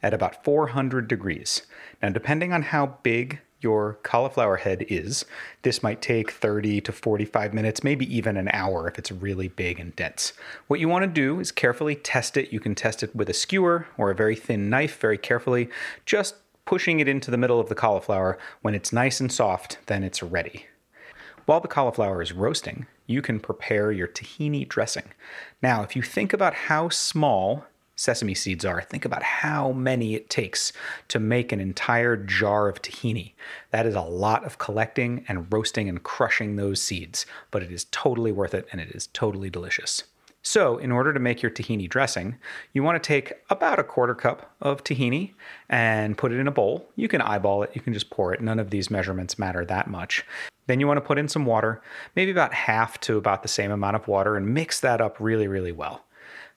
at 0.03 0.15
about 0.15 0.45
400 0.45 1.07
degrees. 1.09 1.63
Now, 2.03 2.11
depending 2.11 2.53
on 2.53 2.63
how 2.63 2.99
big 3.03 3.41
your 3.61 3.99
cauliflower 4.03 4.57
head 4.57 4.85
is, 4.89 5.25
this 5.63 5.83
might 5.83 6.03
take 6.03 6.33
30 6.33 6.81
to 6.81 6.93
45 6.93 7.55
minutes, 7.55 7.85
maybe 7.85 8.13
even 8.15 8.37
an 8.37 8.51
hour 8.53 8.89
if 8.89 8.99
it's 8.99 9.13
really 9.13 9.49
big 9.49 9.79
and 9.79 9.95
dense. 9.95 10.33
What 10.67 10.81
you 10.81 10.89
want 10.89 11.05
to 11.05 11.09
do 11.09 11.39
is 11.39 11.53
carefully 11.53 11.95
test 11.95 12.37
it. 12.37 12.53
You 12.53 12.59
can 12.59 12.75
test 12.75 13.05
it 13.05 13.15
with 13.15 13.31
a 13.31 13.35
skewer 13.35 13.87
or 13.97 14.11
a 14.11 14.17
very 14.17 14.35
thin 14.35 14.69
knife 14.69 14.99
very 14.99 15.19
carefully, 15.19 15.71
just 16.05 16.35
pushing 16.65 17.01
it 17.01 17.09
into 17.09 17.31
the 17.31 17.37
middle 17.37 17.61
of 17.61 17.69
the 17.69 17.75
cauliflower. 17.75 18.37
When 18.63 18.75
it's 18.75 18.93
nice 18.93 19.21
and 19.21 19.31
soft, 19.31 19.79
then 19.87 20.03
it's 20.03 20.23
ready. 20.23 20.67
While 21.47 21.61
the 21.61 21.69
cauliflower 21.69 22.23
is 22.23 22.33
roasting, 22.33 22.87
you 23.07 23.23
can 23.23 23.41
prepare 23.41 23.91
your 23.93 24.07
tahini 24.09 24.69
dressing. 24.69 25.11
Now, 25.61 25.83
if 25.83 25.97
you 25.97 26.03
think 26.03 26.33
about 26.33 26.55
how 26.55 26.89
small 26.89 27.65
sesame 28.03 28.35
seeds 28.35 28.65
are, 28.65 28.83
think 28.83 29.05
about 29.05 29.23
how 29.23 29.71
many 29.71 30.17
it 30.17 30.29
takes 30.29 30.73
to 31.07 31.21
make 31.21 31.53
an 31.53 31.61
entire 31.61 32.17
jar 32.17 32.69
of 32.69 32.83
tahini. 32.83 33.33
That 33.71 33.87
is 33.87 33.95
a 33.95 34.03
lot 34.03 34.45
of 34.45 34.59
collecting 34.59 35.25
and 35.29 35.47
roasting 35.53 35.89
and 35.89 36.03
crushing 36.03 36.57
those 36.57 36.83
seeds, 36.83 37.27
but 37.53 37.63
it 37.63 37.71
is 37.71 37.87
totally 37.93 38.33
worth 38.33 38.55
it 38.55 38.67
and 38.73 38.81
it 38.81 38.91
is 38.91 39.07
totally 39.13 39.51
delicious. 39.51 40.03
So, 40.45 40.79
in 40.79 40.91
order 40.91 41.13
to 41.13 41.21
make 41.21 41.41
your 41.41 41.53
tahini 41.53 41.89
dressing, 41.89 42.39
you 42.73 42.83
want 42.83 43.01
to 43.01 43.07
take 43.07 43.35
about 43.49 43.79
a 43.79 43.85
quarter 43.85 44.17
cup 44.17 44.53
of 44.61 44.83
tahini 44.83 45.35
and 45.69 46.19
put 46.19 46.33
it 46.33 46.41
in 46.41 46.49
a 46.49 46.51
bowl. 46.51 46.89
You 46.97 47.07
can 47.07 47.21
eyeball 47.21 47.63
it, 47.63 47.71
you 47.75 47.81
can 47.81 47.93
just 47.93 48.11
pour 48.11 48.35
it. 48.35 48.41
None 48.41 48.59
of 48.59 48.71
these 48.71 48.91
measurements 48.91 49.39
matter 49.39 49.65
that 49.67 49.89
much. 49.89 50.27
Then 50.67 50.81
you 50.81 50.89
want 50.89 50.97
to 50.97 51.07
put 51.07 51.19
in 51.19 51.29
some 51.29 51.47
water, 51.47 51.81
maybe 52.17 52.33
about 52.33 52.53
half 52.53 53.01
to 53.03 53.17
about 53.17 53.43
the 53.43 53.49
same 53.49 53.71
amount 53.71 53.95
of 53.95 54.09
water, 54.09 54.37
and 54.37 54.53
mix 54.53 54.81
that 54.81 55.01
up 55.01 55.17
really, 55.21 55.47
really 55.47 55.71
well. 55.71 56.03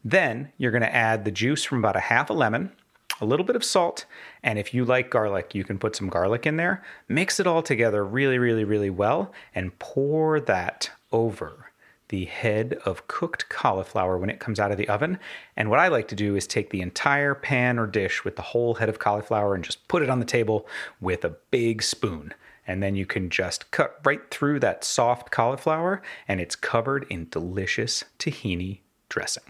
Then 0.05 0.51
you're 0.59 0.71
going 0.71 0.83
to 0.83 0.95
add 0.95 1.25
the 1.25 1.31
juice 1.31 1.63
from 1.63 1.79
about 1.79 1.95
a 1.95 2.01
half 2.01 2.29
a 2.29 2.33
lemon, 2.33 2.71
a 3.19 3.25
little 3.25 3.45
bit 3.45 3.55
of 3.55 3.63
salt, 3.63 4.05
and 4.43 4.59
if 4.59 4.71
you 4.71 4.85
like 4.85 5.09
garlic, 5.09 5.55
you 5.55 5.63
can 5.63 5.79
put 5.79 5.95
some 5.95 6.09
garlic 6.09 6.45
in 6.45 6.57
there. 6.57 6.83
Mix 7.07 7.39
it 7.39 7.47
all 7.47 7.63
together 7.63 8.05
really, 8.05 8.37
really, 8.37 8.63
really 8.63 8.91
well, 8.91 9.33
and 9.55 9.77
pour 9.79 10.39
that 10.39 10.91
over 11.11 11.71
the 12.09 12.25
head 12.25 12.77
of 12.85 13.07
cooked 13.07 13.49
cauliflower 13.49 14.19
when 14.19 14.29
it 14.29 14.39
comes 14.39 14.59
out 14.59 14.71
of 14.71 14.77
the 14.77 14.87
oven. 14.87 15.17
And 15.57 15.71
what 15.71 15.79
I 15.79 15.87
like 15.87 16.07
to 16.09 16.15
do 16.15 16.35
is 16.35 16.45
take 16.45 16.69
the 16.69 16.81
entire 16.81 17.33
pan 17.33 17.79
or 17.79 17.87
dish 17.87 18.23
with 18.23 18.35
the 18.35 18.43
whole 18.43 18.75
head 18.75 18.89
of 18.89 18.99
cauliflower 18.99 19.55
and 19.55 19.63
just 19.63 19.87
put 19.87 20.03
it 20.03 20.09
on 20.09 20.19
the 20.19 20.25
table 20.25 20.67
with 21.01 21.25
a 21.25 21.35
big 21.49 21.81
spoon. 21.81 22.31
And 22.67 22.83
then 22.83 22.95
you 22.95 23.07
can 23.07 23.31
just 23.31 23.71
cut 23.71 23.99
right 24.03 24.21
through 24.29 24.59
that 24.59 24.83
soft 24.83 25.31
cauliflower, 25.31 26.03
and 26.27 26.39
it's 26.39 26.55
covered 26.55 27.07
in 27.09 27.27
delicious 27.31 28.03
tahini 28.19 28.81
dressing. 29.09 29.43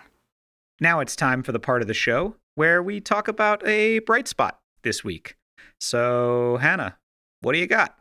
Now 0.80 1.00
it's 1.00 1.16
time 1.16 1.42
for 1.42 1.52
the 1.52 1.60
part 1.60 1.82
of 1.82 1.88
the 1.88 1.94
show 1.94 2.36
where 2.56 2.84
we 2.84 3.00
talk 3.00 3.28
about 3.28 3.66
a 3.66 4.00
bright 4.00 4.28
spot 4.28 4.60
this 4.84 5.04
week. 5.04 5.36
So, 5.80 6.58
Hannah, 6.58 6.98
what 7.42 7.54
do 7.54 7.60
you 7.60 7.68
got? 7.68 7.98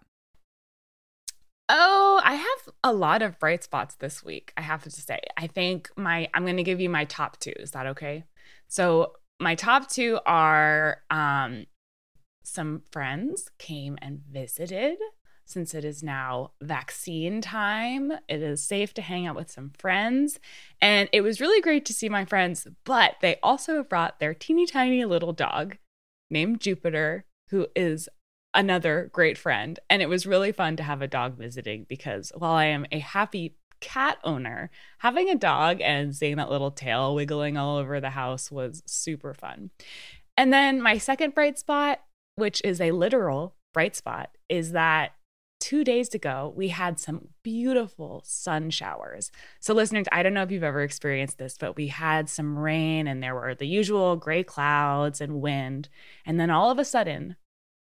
Oh, 1.68 2.20
I 2.22 2.34
have 2.34 2.74
a 2.82 2.92
lot 2.92 3.22
of 3.22 3.38
bright 3.38 3.64
spots 3.64 3.94
this 3.94 4.24
week, 4.24 4.52
I 4.56 4.62
have 4.62 4.82
to 4.84 4.90
say. 4.90 5.20
I 5.36 5.46
think 5.46 5.90
my 5.96 6.28
I'm 6.34 6.44
going 6.44 6.56
to 6.56 6.62
give 6.62 6.80
you 6.80 6.90
my 6.90 7.04
top 7.04 7.38
2. 7.38 7.52
Is 7.56 7.70
that 7.72 7.86
okay? 7.86 8.24
So, 8.68 9.12
my 9.40 9.54
top 9.54 9.88
2 9.88 10.20
are 10.26 10.98
um 11.10 11.66
some 12.44 12.82
friends 12.90 13.50
came 13.58 13.98
and 14.02 14.20
visited 14.30 14.98
since 15.44 15.74
it 15.74 15.84
is 15.84 16.02
now 16.02 16.52
vaccine 16.62 17.40
time. 17.40 18.12
It 18.28 18.42
is 18.42 18.62
safe 18.62 18.94
to 18.94 19.02
hang 19.02 19.26
out 19.26 19.36
with 19.36 19.50
some 19.50 19.72
friends. 19.78 20.38
And 20.80 21.08
it 21.12 21.20
was 21.20 21.40
really 21.40 21.60
great 21.60 21.84
to 21.86 21.92
see 21.92 22.08
my 22.08 22.24
friends, 22.24 22.66
but 22.84 23.16
they 23.20 23.36
also 23.42 23.82
brought 23.82 24.20
their 24.20 24.34
teeny 24.34 24.66
tiny 24.66 25.04
little 25.04 25.32
dog 25.32 25.76
named 26.30 26.60
Jupiter, 26.60 27.24
who 27.50 27.66
is 27.76 28.08
another 28.54 29.10
great 29.12 29.36
friend. 29.36 29.78
And 29.90 30.00
it 30.00 30.08
was 30.08 30.26
really 30.26 30.52
fun 30.52 30.76
to 30.76 30.82
have 30.82 31.02
a 31.02 31.08
dog 31.08 31.36
visiting 31.36 31.86
because 31.88 32.32
while 32.36 32.52
I 32.52 32.66
am 32.66 32.86
a 32.90 32.98
happy 33.00 33.56
cat 33.80 34.18
owner, 34.24 34.70
having 34.98 35.28
a 35.28 35.34
dog 35.34 35.80
and 35.80 36.16
seeing 36.16 36.36
that 36.36 36.50
little 36.50 36.70
tail 36.70 37.14
wiggling 37.14 37.56
all 37.56 37.76
over 37.76 38.00
the 38.00 38.10
house 38.10 38.50
was 38.50 38.82
super 38.86 39.34
fun. 39.34 39.70
And 40.36 40.52
then 40.52 40.80
my 40.80 40.98
second 40.98 41.34
bright 41.34 41.58
spot, 41.58 42.00
which 42.36 42.62
is 42.64 42.80
a 42.80 42.92
literal 42.92 43.56
bright 43.72 43.94
spot, 43.94 44.30
is 44.48 44.72
that 44.72 45.12
two 45.64 45.82
days 45.82 46.14
ago 46.14 46.52
we 46.54 46.68
had 46.68 47.00
some 47.00 47.28
beautiful 47.42 48.22
sun 48.26 48.68
showers. 48.68 49.32
So, 49.60 49.72
listeners, 49.72 50.06
I 50.12 50.22
don't 50.22 50.34
know 50.34 50.42
if 50.42 50.50
you've 50.50 50.62
ever 50.62 50.82
experienced 50.82 51.38
this, 51.38 51.56
but 51.58 51.74
we 51.74 51.88
had 51.88 52.28
some 52.28 52.58
rain 52.58 53.06
and 53.06 53.22
there 53.22 53.34
were 53.34 53.54
the 53.54 53.66
usual 53.66 54.16
gray 54.16 54.42
clouds 54.42 55.22
and 55.22 55.40
wind. 55.40 55.88
And 56.26 56.38
then 56.38 56.50
all 56.50 56.70
of 56.70 56.78
a 56.78 56.84
sudden, 56.84 57.36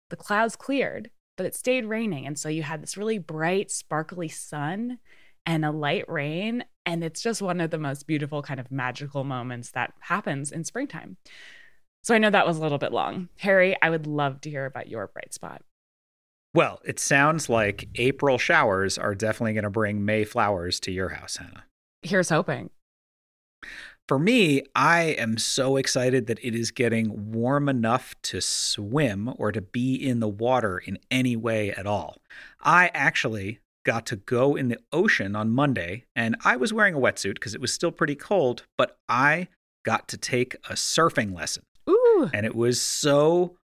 the 0.09 0.17
clouds 0.17 0.57
cleared, 0.57 1.11
but 1.37 1.45
it 1.45 1.55
stayed 1.55 1.85
raining. 1.85 2.27
And 2.27 2.37
so 2.37 2.49
you 2.49 2.61
had 2.61 2.83
this 2.83 2.97
really 2.97 3.19
bright, 3.19 3.71
sparkly 3.71 4.27
sun 4.27 4.99
and 5.45 5.63
a 5.63 5.71
light 5.71 6.03
rain. 6.09 6.65
And 6.85 7.05
it's 7.05 7.21
just 7.21 7.41
one 7.41 7.61
of 7.61 7.71
the 7.71 7.77
most 7.77 8.05
beautiful, 8.05 8.41
kind 8.41 8.59
of 8.59 8.69
magical 8.69 9.23
moments 9.23 9.71
that 9.71 9.93
happens 10.01 10.51
in 10.51 10.65
springtime. 10.65 11.15
So 12.03 12.13
I 12.13 12.17
know 12.17 12.31
that 12.31 12.47
was 12.47 12.57
a 12.57 12.61
little 12.61 12.79
bit 12.79 12.91
long. 12.91 13.29
Harry, 13.37 13.77
I 13.81 13.89
would 13.89 14.07
love 14.07 14.41
to 14.41 14.49
hear 14.49 14.65
about 14.65 14.89
your 14.89 15.07
bright 15.07 15.33
spot. 15.33 15.61
Well, 16.53 16.79
it 16.83 16.99
sounds 16.99 17.47
like 17.47 17.87
April 17.95 18.37
showers 18.37 18.97
are 18.97 19.15
definitely 19.15 19.53
going 19.53 19.63
to 19.63 19.69
bring 19.69 20.03
May 20.03 20.25
flowers 20.25 20.79
to 20.81 20.91
your 20.91 21.09
house, 21.09 21.37
Hannah. 21.37 21.63
Here's 22.01 22.29
hoping. 22.29 22.69
For 24.07 24.19
me, 24.19 24.63
I 24.75 25.03
am 25.03 25.37
so 25.37 25.77
excited 25.77 26.27
that 26.27 26.43
it 26.43 26.53
is 26.53 26.71
getting 26.71 27.31
warm 27.31 27.69
enough 27.69 28.15
to 28.23 28.41
swim 28.41 29.33
or 29.37 29.53
to 29.53 29.61
be 29.61 29.95
in 29.95 30.19
the 30.19 30.27
water 30.27 30.79
in 30.79 30.99
any 31.09 31.37
way 31.37 31.71
at 31.71 31.87
all. 31.87 32.17
I 32.59 32.91
actually 32.93 33.59
got 33.85 34.05
to 34.07 34.17
go 34.17 34.55
in 34.55 34.67
the 34.67 34.79
ocean 34.91 35.35
on 35.35 35.51
Monday 35.51 36.03
and 36.15 36.35
I 36.43 36.57
was 36.57 36.73
wearing 36.73 36.93
a 36.93 36.99
wetsuit 36.99 37.35
because 37.35 37.55
it 37.55 37.61
was 37.61 37.71
still 37.71 37.91
pretty 37.91 38.15
cold, 38.15 38.63
but 38.77 38.97
I 39.07 39.47
got 39.85 40.09
to 40.09 40.17
take 40.17 40.55
a 40.69 40.73
surfing 40.73 41.33
lesson. 41.33 41.63
Ooh. 41.89 42.29
And 42.33 42.45
it 42.45 42.55
was 42.55 42.81
so 42.81 43.55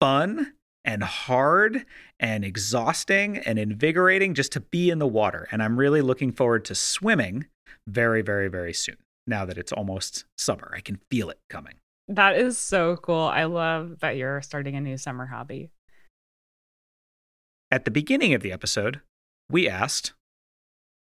fun 0.00 0.52
and 0.86 1.02
hard 1.02 1.84
and 2.20 2.44
exhausting 2.44 3.38
and 3.38 3.58
invigorating 3.58 4.34
just 4.34 4.52
to 4.52 4.60
be 4.60 4.88
in 4.88 5.00
the 5.00 5.06
water. 5.06 5.48
And 5.50 5.62
I'm 5.62 5.76
really 5.76 6.00
looking 6.00 6.32
forward 6.32 6.64
to 6.66 6.74
swimming 6.74 7.46
very, 7.88 8.22
very, 8.22 8.48
very 8.48 8.72
soon 8.72 8.96
now 9.26 9.44
that 9.44 9.58
it's 9.58 9.72
almost 9.72 10.24
summer. 10.38 10.72
I 10.74 10.80
can 10.80 11.00
feel 11.10 11.28
it 11.28 11.40
coming. 11.50 11.74
That 12.08 12.36
is 12.36 12.56
so 12.56 12.96
cool. 12.96 13.24
I 13.24 13.44
love 13.44 13.98
that 14.00 14.16
you're 14.16 14.40
starting 14.40 14.76
a 14.76 14.80
new 14.80 14.96
summer 14.96 15.26
hobby. 15.26 15.70
At 17.70 17.84
the 17.84 17.90
beginning 17.90 18.32
of 18.32 18.42
the 18.42 18.52
episode, 18.52 19.00
we 19.50 19.68
asked 19.68 20.12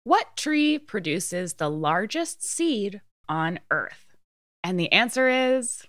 What 0.04 0.36
tree 0.36 0.78
produces 0.78 1.54
the 1.54 1.70
largest 1.70 2.44
seed 2.44 3.00
on 3.30 3.60
Earth? 3.70 4.14
And 4.62 4.78
the 4.78 4.92
answer 4.92 5.30
is 5.30 5.86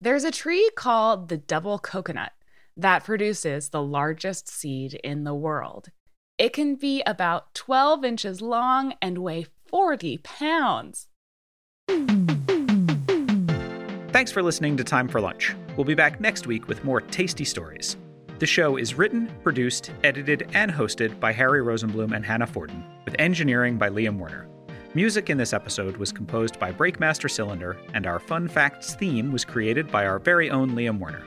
there's 0.00 0.24
a 0.24 0.32
tree 0.32 0.68
called 0.74 1.28
the 1.28 1.36
double 1.36 1.78
coconut 1.78 2.32
that 2.76 3.04
produces 3.04 3.68
the 3.68 3.82
largest 3.82 4.48
seed 4.48 4.94
in 5.04 5.24
the 5.24 5.34
world. 5.34 5.90
It 6.38 6.52
can 6.52 6.74
be 6.74 7.02
about 7.02 7.54
12 7.54 8.04
inches 8.04 8.40
long 8.40 8.94
and 9.00 9.18
weigh 9.18 9.46
40 9.68 10.18
pounds. 10.18 11.08
Thanks 14.12 14.30
for 14.30 14.42
listening 14.42 14.76
to 14.76 14.84
Time 14.84 15.08
for 15.08 15.20
Lunch. 15.20 15.54
We'll 15.76 15.84
be 15.84 15.94
back 15.94 16.20
next 16.20 16.46
week 16.46 16.68
with 16.68 16.84
more 16.84 17.00
tasty 17.00 17.44
stories. 17.44 17.96
The 18.38 18.46
show 18.46 18.76
is 18.76 18.94
written, 18.94 19.30
produced, 19.42 19.92
edited, 20.02 20.48
and 20.52 20.70
hosted 20.70 21.20
by 21.20 21.32
Harry 21.32 21.60
Rosenblum 21.60 22.14
and 22.14 22.26
Hannah 22.26 22.46
Fordin, 22.46 22.84
with 23.04 23.14
engineering 23.18 23.78
by 23.78 23.88
Liam 23.88 24.18
Werner. 24.18 24.48
Music 24.94 25.30
in 25.30 25.38
this 25.38 25.52
episode 25.52 25.96
was 25.96 26.12
composed 26.12 26.58
by 26.58 26.72
Breakmaster 26.72 27.30
Cylinder, 27.30 27.78
and 27.94 28.06
our 28.06 28.18
Fun 28.18 28.48
Facts 28.48 28.94
theme 28.94 29.32
was 29.32 29.44
created 29.44 29.90
by 29.90 30.04
our 30.06 30.18
very 30.18 30.50
own 30.50 30.72
Liam 30.72 30.98
Werner. 30.98 31.24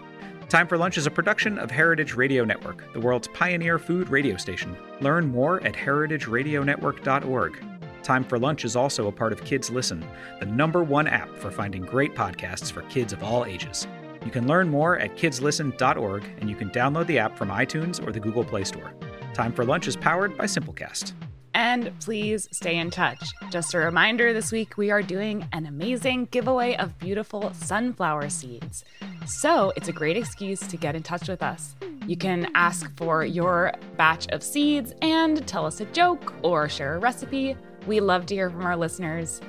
Time 0.49 0.67
for 0.67 0.77
Lunch 0.77 0.97
is 0.97 1.07
a 1.07 1.11
production 1.11 1.57
of 1.57 1.71
Heritage 1.71 2.13
Radio 2.13 2.45
Network, 2.45 2.93
the 2.93 2.99
world's 2.99 3.27
pioneer 3.29 3.79
food 3.79 4.09
radio 4.09 4.37
station. 4.37 4.77
Learn 5.01 5.27
more 5.27 5.61
at 5.63 5.73
heritageradionetwork.org. 5.73 7.65
Time 8.03 8.23
for 8.23 8.37
Lunch 8.37 8.63
is 8.63 8.75
also 8.75 9.07
a 9.07 9.11
part 9.11 9.33
of 9.33 9.43
Kids 9.43 9.71
Listen, 9.71 10.05
the 10.39 10.45
number 10.45 10.83
one 10.83 11.07
app 11.07 11.35
for 11.37 11.49
finding 11.49 11.81
great 11.81 12.13
podcasts 12.13 12.71
for 12.71 12.83
kids 12.83 13.11
of 13.11 13.23
all 13.23 13.43
ages. 13.45 13.87
You 14.23 14.29
can 14.29 14.47
learn 14.47 14.69
more 14.69 14.99
at 14.99 15.17
kidslisten.org, 15.17 16.23
and 16.39 16.47
you 16.47 16.55
can 16.55 16.69
download 16.69 17.07
the 17.07 17.17
app 17.17 17.35
from 17.35 17.49
iTunes 17.49 18.05
or 18.05 18.11
the 18.11 18.19
Google 18.19 18.43
Play 18.43 18.65
Store. 18.65 18.93
Time 19.33 19.51
for 19.51 19.65
Lunch 19.65 19.87
is 19.87 19.95
powered 19.95 20.37
by 20.37 20.45
Simplecast. 20.45 21.13
And 21.55 21.97
please 22.01 22.49
stay 22.51 22.77
in 22.77 22.91
touch. 22.91 23.31
Just 23.49 23.73
a 23.73 23.77
reminder 23.79 24.33
this 24.33 24.51
week 24.51 24.77
we 24.77 24.91
are 24.91 25.01
doing 25.01 25.47
an 25.53 25.65
amazing 25.65 26.25
giveaway 26.25 26.75
of 26.75 26.99
beautiful 26.99 27.53
sunflower 27.53 28.29
seeds. 28.29 28.83
So 29.25 29.73
it's 29.75 29.87
a 29.87 29.93
great 29.93 30.17
excuse 30.17 30.59
to 30.59 30.77
get 30.77 30.95
in 30.95 31.03
touch 31.03 31.27
with 31.27 31.41
us. 31.41 31.75
You 32.05 32.15
can 32.15 32.51
ask 32.53 32.95
for 32.95 33.25
your 33.25 33.73
batch 33.97 34.27
of 34.27 34.43
seeds 34.43 34.93
and 35.01 35.45
tell 35.47 35.65
us 35.65 35.81
a 35.81 35.85
joke 35.85 36.33
or 36.43 36.69
share 36.69 36.95
a 36.95 36.99
recipe. 36.99 37.57
We 37.87 37.99
love 37.99 38.27
to 38.27 38.35
hear 38.35 38.49
from 38.49 38.65
our 38.65 38.77
listeners. 38.77 39.41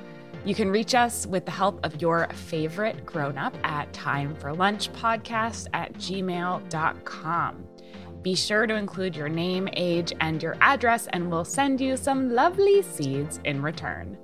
You 0.45 0.55
can 0.55 0.71
reach 0.71 0.95
us 0.95 1.27
with 1.27 1.45
the 1.45 1.51
help 1.51 1.85
of 1.85 2.01
your 2.01 2.27
favorite 2.33 3.05
grown 3.05 3.37
up 3.37 3.53
at 3.63 3.91
timeforlunchpodcast 3.93 5.67
at 5.73 5.93
gmail.com. 5.93 7.63
Be 8.23 8.35
sure 8.35 8.65
to 8.65 8.75
include 8.75 9.15
your 9.15 9.29
name, 9.29 9.69
age, 9.73 10.11
and 10.19 10.41
your 10.41 10.57
address, 10.59 11.07
and 11.13 11.29
we'll 11.29 11.45
send 11.45 11.79
you 11.79 11.95
some 11.95 12.33
lovely 12.33 12.81
seeds 12.81 13.39
in 13.45 13.61
return. 13.61 14.17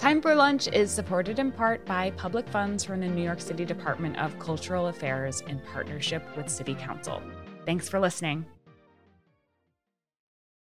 Time 0.00 0.22
for 0.22 0.34
Lunch 0.34 0.66
is 0.68 0.90
supported 0.90 1.38
in 1.38 1.52
part 1.52 1.84
by 1.84 2.10
public 2.12 2.48
funds 2.48 2.82
from 2.82 3.00
the 3.00 3.06
New 3.06 3.22
York 3.22 3.38
City 3.38 3.66
Department 3.66 4.18
of 4.18 4.38
Cultural 4.38 4.86
Affairs 4.86 5.42
in 5.42 5.60
partnership 5.74 6.22
with 6.38 6.48
City 6.48 6.74
Council. 6.74 7.22
Thanks 7.66 7.86
for 7.86 8.00
listening. 8.00 8.46